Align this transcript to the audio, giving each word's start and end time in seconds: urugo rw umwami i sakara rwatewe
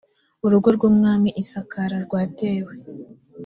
urugo 0.45 0.67
rw 0.75 0.83
umwami 0.89 1.29
i 1.41 1.43
sakara 1.49 1.95
rwatewe 2.05 2.73